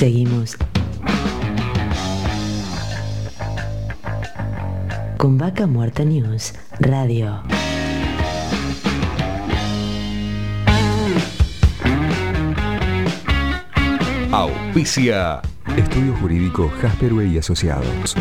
[0.00, 0.56] Seguimos
[5.18, 7.42] con Vaca Muerta News Radio.
[14.32, 15.42] Auspicia.
[15.76, 18.16] Estudio Jurídico Jasperway y Asociados.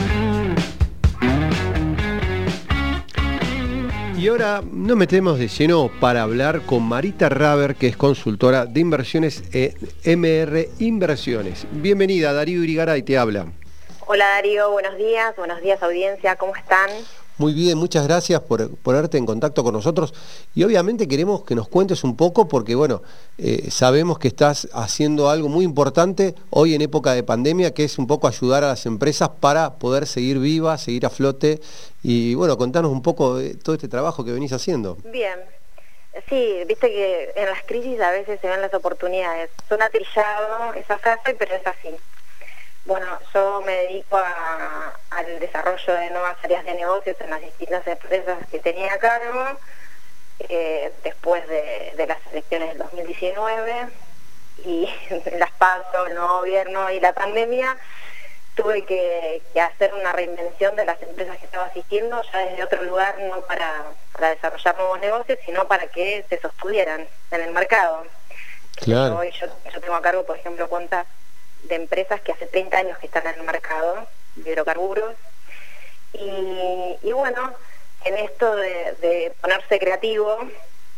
[4.19, 8.81] Y ahora nos metemos de lleno para hablar con Marita Raber, que es consultora de
[8.81, 11.65] inversiones en MR Inversiones.
[11.71, 13.45] Bienvenida, Darío Irigaray te habla.
[14.07, 16.89] Hola Darío, buenos días, buenos días audiencia, ¿cómo están?
[17.39, 20.13] Muy bien, muchas gracias por ponerte en contacto con nosotros
[20.53, 23.01] y obviamente queremos que nos cuentes un poco porque bueno,
[23.37, 27.97] eh, sabemos que estás haciendo algo muy importante hoy en época de pandemia que es
[27.97, 31.61] un poco ayudar a las empresas para poder seguir vivas, seguir a flote
[32.03, 34.97] y bueno, contanos un poco de todo este trabajo que venís haciendo.
[35.05, 35.39] Bien,
[36.27, 39.49] sí, viste que en las crisis a veces se ven las oportunidades.
[39.69, 41.95] Suena trillado esa frase, pero es así.
[42.85, 44.17] Bueno, yo me dedico
[45.29, 49.59] al desarrollo de nuevas áreas de negocios en las distintas empresas que tenía a cargo
[50.39, 53.87] eh, después de, las elecciones del 2019
[54.65, 54.89] y
[55.37, 57.77] las paso, el nuevo gobierno y la pandemia,
[58.55, 63.17] tuve que, hacer una reinvención de las empresas que estaba asistiendo ya desde otro lugar,
[63.19, 63.85] no para,
[64.19, 68.05] desarrollar nuevos negocios, sino para que se sostuvieran en el mercado.
[68.75, 69.17] Claro.
[69.17, 71.05] Hoy yo, yo tengo a cargo, por ejemplo, cuentas
[71.63, 74.07] de empresas que hace 30 años que están en el mercado
[74.45, 75.15] hidrocarburos.
[76.13, 77.53] Y, bueno,
[78.05, 80.37] en esto de, ponerse creativo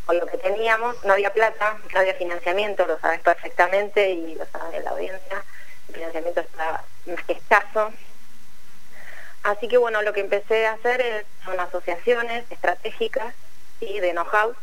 [0.06, 4.46] con lo que teníamos, no había plata, no había financiamiento, lo sabes perfectamente y lo
[4.46, 5.44] sabe la audiencia,
[5.88, 7.92] el financiamiento estaba más que escaso.
[9.44, 13.34] Así que bueno, lo que empecé a hacer es, son asociaciones estratégicas
[13.80, 14.54] y de know-how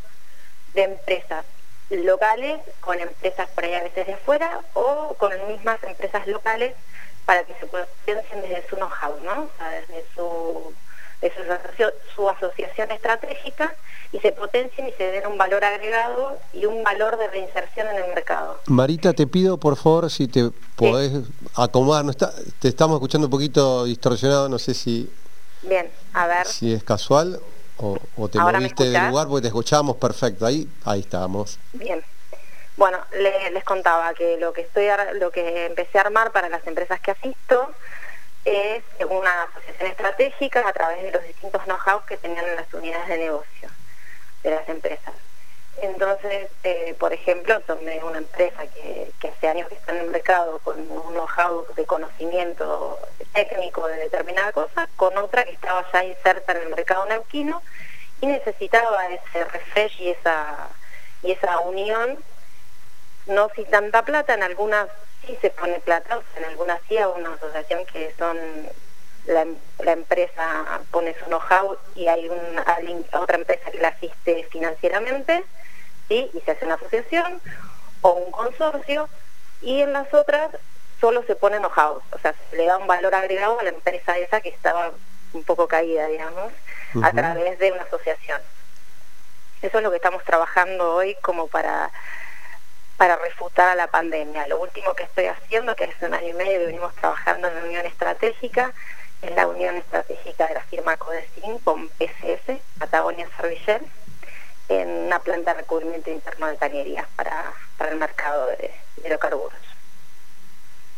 [0.73, 1.45] de empresas
[1.89, 6.75] locales con empresas por ahí a veces de afuera o con mismas empresas locales
[7.29, 9.49] para que se potencien desde su know-how, ¿no?
[9.69, 10.73] desde su,
[12.15, 13.75] su, asociación estratégica
[14.11, 17.97] y se potencien y se den un valor agregado y un valor de reinserción en
[17.97, 18.59] el mercado.
[18.65, 21.11] Marita, te pido por favor si te podés
[21.53, 25.07] acomodar, no está, te estamos escuchando un poquito distorsionado, no sé si...
[25.61, 26.47] Bien, a ver.
[26.47, 27.39] Si es casual
[27.77, 30.47] o, te moviste del lugar porque te escuchábamos perfecto.
[30.47, 31.59] Ahí, ahí estábamos.
[31.73, 32.03] Bien.
[32.79, 37.73] Bueno, les contaba que lo que empecé a armar para las empresas que asisto
[38.45, 43.09] es una asociación estratégica a través de los distintos know-how que tenían en las unidades
[43.09, 43.69] de negocio
[44.43, 45.13] de las empresas.
[45.81, 50.59] Entonces, eh, por ejemplo, tomé una empresa que, hace años que está en el mercado
[50.59, 52.97] con un know-how de conocimiento
[53.33, 57.61] técnico de determinada cosa, con otra que estaba ya inserta en el mercado neuquino
[58.21, 62.17] y necesitaba ese refresh y esa unión,
[63.29, 64.87] no sin tanta plata, en algunas
[65.25, 68.37] sí se pone plata, en algunas sí a una asociación que son
[69.25, 72.65] la, empresa pone su know-how y hay una,
[73.13, 75.43] otra empresa que la asiste financieramente
[76.09, 77.39] y se hace una asociación
[78.01, 79.07] o un consorcio
[79.61, 80.51] y en las otras
[80.99, 84.17] solo se pone know-how, o sea, se le da un valor agregado a la empresa
[84.17, 84.91] esa que estaba
[85.33, 86.51] un poco caída, digamos,
[87.03, 88.41] a través de una asociación.
[89.61, 91.91] Eso es lo que estamos trabajando hoy como para
[92.99, 94.45] para refutar a la pandemia.
[94.47, 97.63] Lo último que estoy haciendo, que hace un año y medio venimos trabajando en la
[97.63, 98.73] unión estratégica,
[99.21, 103.81] es la unión estratégica de la firma Codecin con PSS, Patagonia Servicel,
[104.67, 109.53] en una planta de recubrimiento interno de cañerías para, para el mercado de hidrocarburos.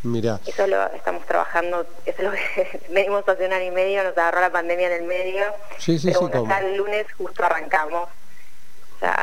[0.02, 0.40] Mira.
[0.44, 4.18] Eso lo estamos trabajando, eso es lo que venimos hace un año y medio, nos
[4.18, 5.44] agarró la pandemia en el medio.
[5.78, 6.52] Sí, sí, pero sí.
[6.66, 8.08] El lunes justo arrancamos.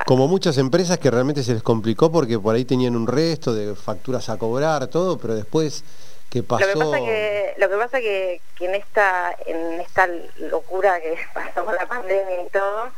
[0.06, 3.76] Como muchas empresas que realmente se les complicó porque por ahí tenían un resto de
[3.76, 5.84] facturas a cobrar, todo, pero después
[6.30, 6.66] ¿qué pasó?
[6.66, 10.08] Lo que pasa que, lo que, pasa que, que en esta en esta
[10.38, 12.90] locura que pasó con la pandemia y todo,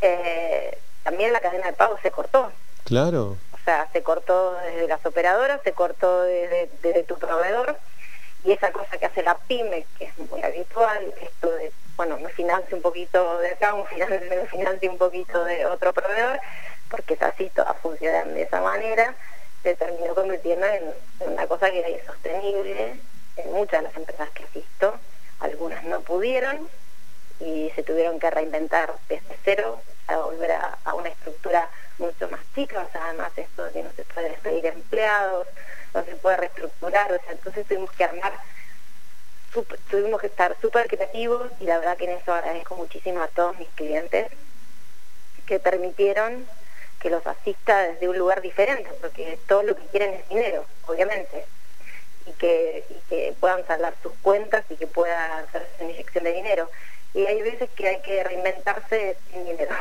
[0.00, 2.50] eh, también la cadena de pago se cortó.
[2.84, 3.36] Claro.
[3.52, 7.76] O sea, se cortó desde las operadoras, se cortó desde, tu proveedor
[8.44, 11.72] y esa cosa que hace la pyme, que es muy habitual, esto de,
[12.36, 16.38] financie un poquito de acá, me financie un poquito de otro proveedor,
[16.90, 19.14] porque es así, todas funcionan de esa manera,
[19.62, 23.00] se terminó convirtiendo en, una cosa que era insostenible
[23.36, 24.94] en muchas de las empresas que asisto,
[25.40, 26.68] algunas no pudieron,
[27.40, 31.68] y se tuvieron que reinventar desde cero a volver a, una estructura
[31.98, 35.46] mucho más chica, o sea, además esto de que no se puede despedir empleados,
[35.94, 38.32] no se puede reestructurar, o sea, entonces tuvimos que armar,
[39.90, 43.58] tuvimos que estar súper creativos y la verdad que en eso agradezco muchísimo a todos
[43.58, 44.28] mis clientes
[45.46, 46.46] que permitieron
[47.00, 51.44] que los asista desde un lugar diferente, porque todo lo que quieren es dinero, obviamente.
[52.26, 56.70] y que, que puedan saldar sus cuentas y que puedan hacer una inyección de dinero.
[57.14, 59.74] Y hay veces que hay que reinventarse sin dinero.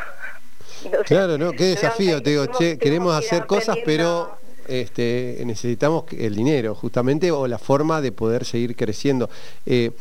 [1.05, 1.51] claro, ¿no?
[1.53, 7.47] Qué desafío, te digo, che, queremos hacer cosas, pero este, necesitamos el dinero, justamente, o
[7.47, 9.29] la forma de poder seguir creciendo.
[9.65, 9.91] Eh,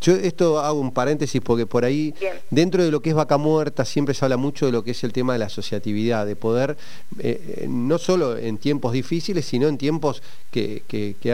[0.00, 2.14] yo esto hago un paréntesis porque por ahí,
[2.50, 5.04] dentro de lo que es vaca muerta, siempre se habla mucho de lo que es
[5.04, 6.78] el tema de la asociatividad, de poder,
[7.18, 10.82] eh, eh, no solo en tiempos difíciles, sino en tiempos que,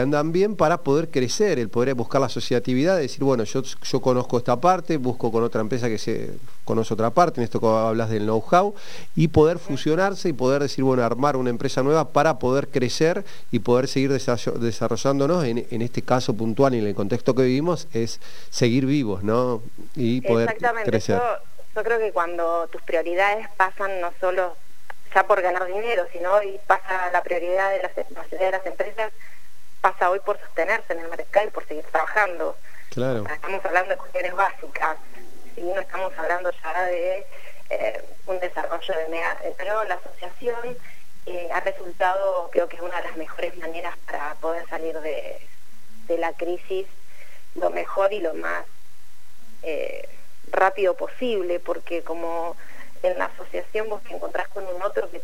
[0.01, 4.37] andan bien para poder crecer, el poder buscar la asociatividad, decir, bueno, yo, yo conozco
[4.37, 6.31] esta parte, busco con otra empresa que se
[6.65, 8.73] conoce otra parte, en esto que hablas del know-how,
[9.15, 13.59] y poder fusionarse y poder decir, bueno, armar una empresa nueva para poder crecer y
[13.59, 18.19] poder seguir desarrollándonos, en, en este caso puntual y en el contexto que vivimos, es
[18.49, 19.63] seguir vivos, ¿no?
[19.95, 20.89] Y poder Exactamente.
[20.89, 21.21] crecer.
[21.75, 24.57] Yo, creo que cuando tus prioridades pasan no solo
[25.15, 29.13] ya por ganar dinero, sino hoy pasa la prioridad de las, de las empresas,
[29.79, 32.57] pasa hoy por sostenerse en el mercado y por seguir trabajando.
[32.89, 33.25] Claro.
[33.25, 34.97] estamos hablando de cuestiones básicas,
[35.55, 37.25] y no estamos hablando ya de
[37.69, 39.37] eh, un desarrollo de mega...
[39.57, 40.77] Pero la asociación
[41.25, 45.39] eh, ha resultado, creo que es una de las mejores maneras para poder salir de,
[46.07, 46.87] de la crisis
[47.55, 48.65] lo mejor y lo más
[49.61, 50.07] eh,
[50.51, 52.55] rápido posible, porque como
[53.01, 55.21] en la asociación vos te encontrás con un otro que,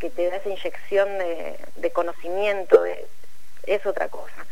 [0.00, 2.84] que, te da esa inyección de, conocimiento,
[3.64, 4.46] es otra cosa.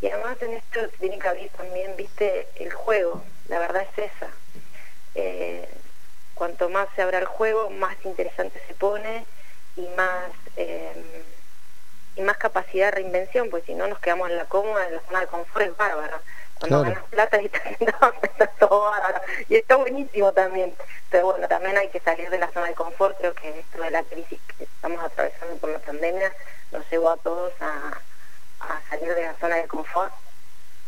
[0.00, 4.30] Y además en esto tiene que abrir también, viste, el juego, la verdad es esa.
[5.14, 5.68] Eh,
[6.34, 9.26] cuanto más se abra el juego, más interesante se pone
[9.76, 10.30] y más...
[10.56, 11.24] Eh,
[12.16, 15.00] y más capacidad de reinvención, pues si no nos quedamos en la cómoda, en la
[15.02, 16.20] zona de confort es bárbara.
[16.58, 17.46] Cuando ganas plata y
[17.80, 19.20] está todo bárbaro.
[19.48, 20.74] Y está buenísimo también.
[21.10, 23.16] Pero bueno, también hay que salir de la zona de confort.
[23.18, 26.32] Creo que esto de la crisis que estamos atravesando por la pandemia
[26.70, 27.98] nos llevó a todos a,
[28.90, 30.12] salir de la zona de confort.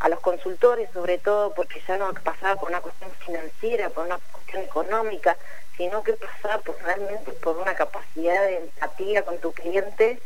[0.00, 4.19] A los consultores, sobre todo, porque ya no pasaba por una cuestión financiera, por una
[4.54, 5.36] cuestión económica,
[5.76, 10.20] sino que pasaba por, realmente por una capacidad de empatía con tu cliente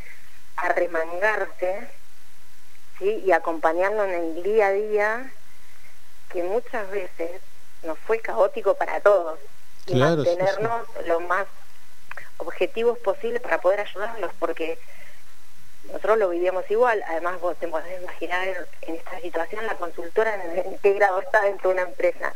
[0.57, 1.89] arremangarse
[2.99, 3.23] ¿sí?
[3.25, 5.33] y acompañarlo en el día a día,
[6.31, 7.41] que muchas veces
[7.83, 9.39] nos fue caótico para todos,
[9.87, 11.47] y mantenernos lo más
[12.39, 14.79] objetivos posible para poder ayudarlos, porque
[15.85, 20.79] nosotros lo vivíamos igual, además vos te podés imaginar en esta situación la consultora en,
[20.79, 22.35] qué grado está dentro de una empresa.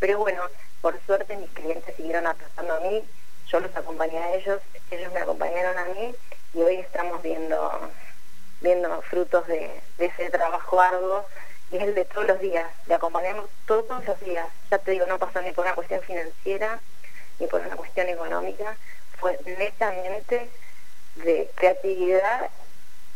[0.00, 0.42] Pero bueno,
[0.80, 3.04] por suerte mis clientes siguieron apostando a mí,
[3.48, 4.60] yo los acompañé a ellos,
[4.90, 6.14] ellos me acompañaron a mí
[6.54, 7.90] y hoy estamos viendo,
[8.60, 11.26] viendo frutos de, ese trabajo arduo
[11.70, 14.46] y es el de todos los días, le acompañamos todos los días.
[14.70, 16.80] Ya te digo, no pasó ni por una cuestión financiera
[17.38, 18.76] ni por una cuestión económica,
[19.18, 20.48] fue netamente
[21.16, 22.50] de creatividad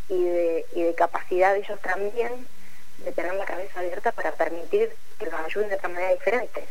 [0.09, 2.47] y de, y de capacidad de ellos también
[2.99, 6.69] de tener la cabeza abierta para permitir que los ayuden de otra manera diferente.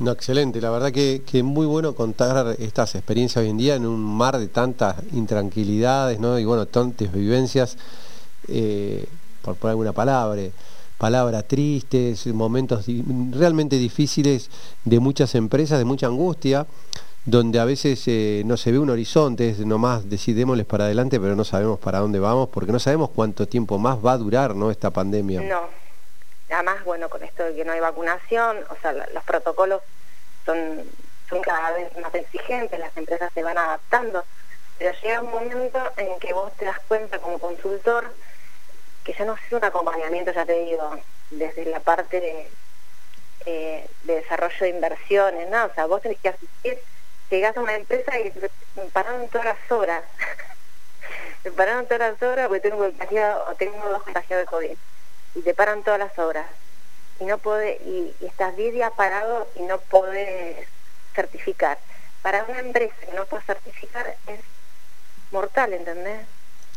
[0.00, 0.62] No, excelente.
[0.62, 4.38] La verdad que, que muy bueno contar estas experiencias hoy en día en un mar
[4.38, 6.38] de tantas intranquilidades, ¿no?
[6.38, 7.76] Y bueno, tantas vivencias,
[8.48, 9.04] eh,
[9.42, 10.40] por poner alguna palabra,
[10.96, 12.86] palabras tristes, momentos
[13.32, 14.48] realmente difíciles
[14.86, 16.66] de muchas empresas, de mucha angustia,
[17.26, 21.36] donde a veces eh, no se ve un horizonte, es nomás decidémosles para adelante, pero
[21.36, 24.70] no sabemos para dónde vamos, porque no sabemos cuánto tiempo más va a durar, ¿no?
[24.70, 25.42] Esta pandemia.
[25.42, 25.79] No
[26.50, 29.82] Además, bueno, con esto de que no hay vacunación, o sea, los protocolos
[30.44, 30.84] son,
[31.28, 34.24] son cada vez más exigentes, las empresas se van adaptando,
[34.78, 38.12] pero llega un momento en que vos te das cuenta como consultor
[39.04, 40.98] que ya no es un acompañamiento, ya te digo,
[41.30, 42.50] desde la parte de,
[43.46, 45.66] eh, de desarrollo de inversiones, ¿no?
[45.66, 46.82] O sea, vos tenés que asistir,
[47.30, 48.50] llegás a una empresa y te
[48.92, 50.02] pararon todas las horas.
[51.44, 54.76] me pararon todas las horas porque tengo, o tengo dos contagiados de COVID
[55.34, 56.46] y te paran todas las horas
[57.20, 60.66] y no puede y, estás 10 días parado y no puedes
[61.14, 61.78] certificar.
[62.22, 64.40] Para una empresa que no puede certificar es
[65.30, 66.26] mortal, ¿entendés?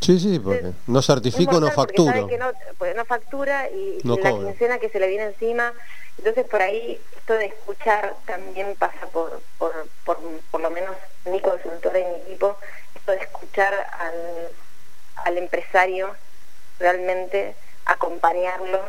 [0.01, 2.27] Sí, sí, porque no certifico, no facturo.
[2.27, 5.73] Que no, pues no factura y, la quincena que se le viene encima.
[6.17, 10.19] Entonces por ahí esto de escuchar también pasa por, por, por,
[10.51, 10.95] por lo menos
[11.25, 12.57] mi consultora y mi equipo,
[12.95, 14.49] esto de escuchar al,
[15.23, 16.15] al empresario
[16.79, 17.55] realmente
[17.85, 18.81] acompañarlo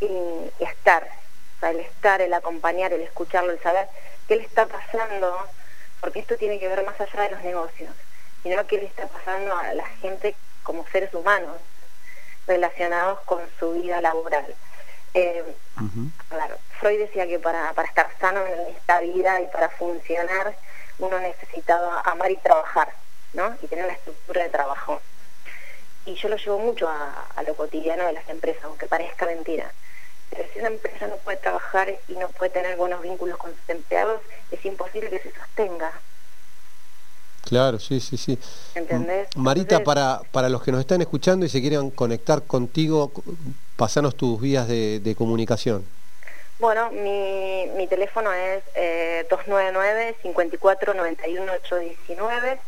[0.00, 1.08] y, estar.
[1.56, 3.88] O sea, el estar, el acompañar, el escucharlo, el saber
[4.26, 5.46] qué le está pasando,
[6.00, 7.94] porque esto tiene que ver más allá de los negocios,
[8.42, 11.56] sino qué le está pasando a la gente como seres humanos
[12.46, 14.54] relacionados con su vida laboral.
[15.14, 15.42] Eh,
[16.80, 20.54] Freud decía que para, para estar sano en esta vida y para funcionar
[20.98, 22.92] uno necesitaba amar y trabajar,
[23.32, 23.56] ¿no?
[23.62, 25.00] Y tener una estructura de trabajo.
[26.08, 29.70] Y yo lo llevo mucho a, lo cotidiano de las empresas, aunque parezca mentira.
[30.30, 33.68] Pero si una empresa no puede trabajar y no puede tener buenos vínculos con sus
[33.68, 35.92] empleados, es imposible que se sostenga.
[37.44, 38.38] Claro, sí, sí, sí.
[38.74, 39.28] ¿Entendés?
[39.36, 43.12] Marita, para, para los que nos están escuchando y se quieren conectar contigo,
[43.76, 45.84] pasanos tus vías de, comunicación.
[46.58, 52.58] Bueno, mi, mi teléfono es eh, 299 54 91 819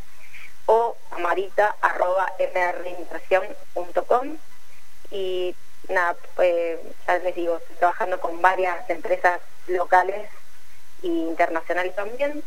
[0.71, 2.33] o amarita arroba
[5.11, 5.57] y
[5.89, 10.29] nada, eh, ya les digo, estoy trabajando con varias empresas locales
[11.03, 12.45] e internacionales también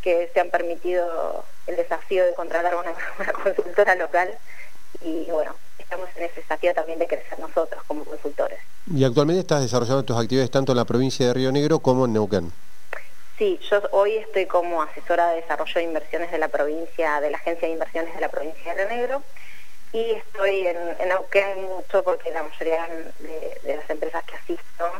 [0.00, 4.30] que se han permitido el desafío de contratar una, una consultora local
[5.00, 8.60] y bueno, estamos en ese desafío también de crecer nosotros como consultores.
[8.94, 12.12] Y actualmente estás desarrollando tus actividades tanto en la provincia de Río Negro como en
[12.12, 12.52] Neuquén.
[13.38, 17.36] Sí, yo hoy estoy como asesora de desarrollo de inversiones de la provincia, de la
[17.36, 19.22] Agencia de Inversiones de la provincia de Río Negro
[19.92, 22.86] y estoy en, en Neuquén mucho porque la mayoría
[23.18, 24.92] de, las empresas que asisto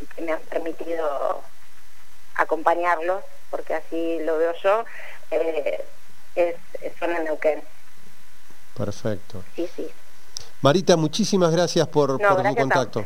[0.00, 1.42] y que me han permitido
[2.36, 4.84] acompañarlos, porque así lo veo yo,
[5.30, 5.84] eh,
[6.36, 6.56] es,
[6.98, 7.62] son en Neuquén.
[8.76, 9.44] Perfecto.
[9.54, 9.90] Sí, sí.
[10.62, 13.04] Marita, muchísimas gracias por, por tu contacto.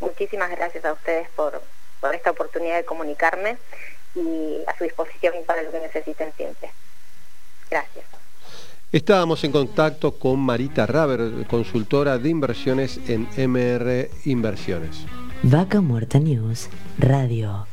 [0.00, 1.62] Muchísimas gracias a ustedes por,
[2.04, 3.56] por esta oportunidad de comunicarme
[4.14, 6.70] y a su disposición para lo que necesiten siempre.
[7.70, 8.04] Gracias.
[8.92, 15.06] Estábamos en contacto con Marita Raber, consultora de inversiones en MR Inversiones.
[15.42, 16.68] Vaca Muerta News
[16.98, 17.66] Radio.